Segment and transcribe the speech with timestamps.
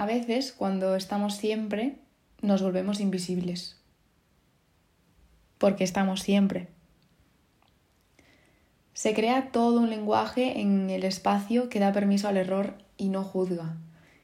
[0.00, 1.98] A veces, cuando estamos siempre,
[2.40, 3.76] nos volvemos invisibles.
[5.58, 6.68] Porque estamos siempre.
[8.94, 13.24] Se crea todo un lenguaje en el espacio que da permiso al error y no
[13.24, 13.76] juzga,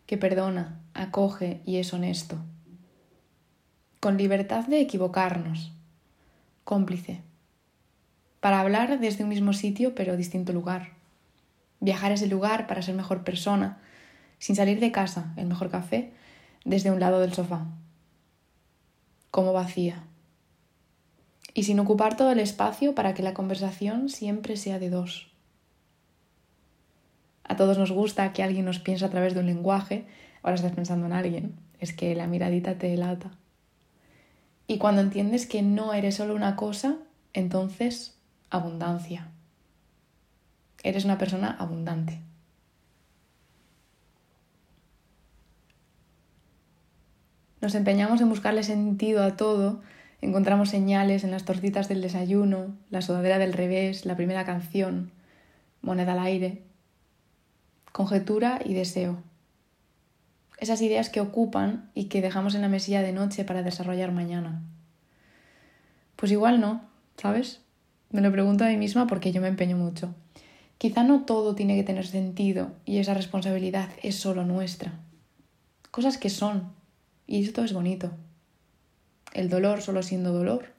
[0.07, 2.39] que perdona, acoge y es honesto.
[4.01, 5.73] Con libertad de equivocarnos.
[6.65, 7.21] Cómplice.
[8.41, 10.93] Para hablar desde un mismo sitio pero distinto lugar.
[11.81, 13.83] Viajar a ese lugar para ser mejor persona,
[14.39, 16.13] sin salir de casa, el mejor café,
[16.65, 17.67] desde un lado del sofá.
[19.31, 20.05] Como vacía.
[21.55, 25.33] Y sin ocupar todo el espacio para que la conversación siempre sea de dos.
[27.45, 30.07] A todos nos gusta que alguien nos piense a través de un lenguaje.
[30.43, 31.55] Ahora estás pensando en alguien.
[31.79, 33.31] Es que la miradita te delata.
[34.67, 36.97] Y cuando entiendes que no eres solo una cosa,
[37.33, 38.19] entonces
[38.51, 39.29] abundancia.
[40.83, 42.21] Eres una persona abundante.
[47.67, 49.81] Nos empeñamos en buscarle sentido a todo,
[50.21, 55.11] encontramos señales en las tortitas del desayuno, la sudadera del revés, la primera canción,
[55.83, 56.63] moneda al aire,
[57.91, 59.21] conjetura y deseo.
[60.59, 64.63] Esas ideas que ocupan y que dejamos en la mesilla de noche para desarrollar mañana.
[66.15, 66.83] Pues igual no,
[67.17, 67.63] ¿sabes?
[68.13, 70.15] Me lo pregunto a mí misma porque yo me empeño mucho.
[70.79, 75.01] Quizá no todo tiene que tener sentido y esa responsabilidad es solo nuestra.
[75.91, 76.77] Cosas que son,
[77.27, 78.13] y esto es bonito.
[79.33, 80.73] El dolor solo siendo dolor.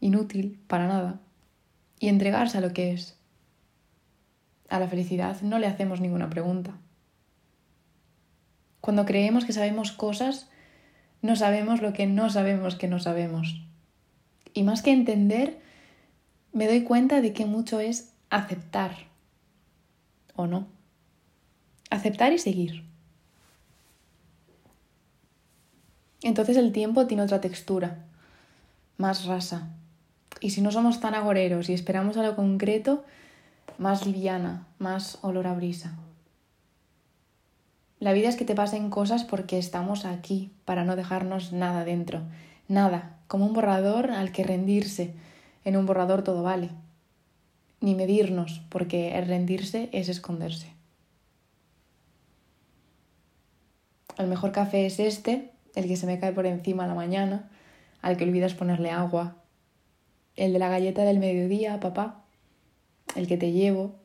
[0.00, 1.20] Inútil, para nada.
[1.98, 3.16] Y entregarse a lo que es.
[4.68, 6.76] A la felicidad no le hacemos ninguna pregunta.
[8.80, 10.48] Cuando creemos que sabemos cosas,
[11.22, 13.62] no sabemos lo que no sabemos que no sabemos.
[14.52, 15.58] Y más que entender,
[16.52, 19.08] me doy cuenta de que mucho es aceptar.
[20.36, 20.68] ¿O no?
[21.90, 22.84] Aceptar y seguir.
[26.24, 27.98] Entonces el tiempo tiene otra textura,
[28.96, 29.68] más rasa.
[30.40, 33.04] Y si no somos tan agoreros y esperamos a lo concreto,
[33.76, 35.98] más liviana, más olor a brisa.
[38.00, 42.22] La vida es que te pasen cosas porque estamos aquí, para no dejarnos nada dentro.
[42.68, 45.14] Nada, como un borrador al que rendirse.
[45.62, 46.70] En un borrador todo vale.
[47.82, 50.72] Ni medirnos, porque el rendirse es esconderse.
[54.16, 57.50] El mejor café es este, el que se me cae por encima a la mañana,
[58.02, 59.36] al que olvidas ponerle agua.
[60.36, 62.24] El de la galleta del mediodía, papá.
[63.16, 63.96] El que te llevo,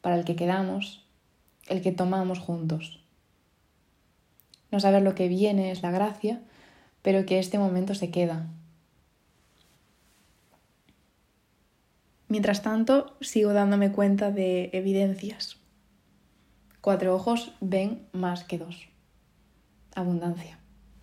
[0.00, 1.06] para el que quedamos,
[1.68, 3.02] el que tomamos juntos.
[4.70, 6.42] No saber lo que viene es la gracia,
[7.02, 8.48] pero que este momento se queda.
[12.28, 15.58] Mientras tanto, sigo dándome cuenta de evidencias.
[16.80, 18.88] Cuatro ojos ven más que dos.
[19.94, 20.63] Abundancia.